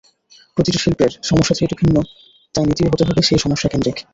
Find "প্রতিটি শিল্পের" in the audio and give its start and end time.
0.57-1.11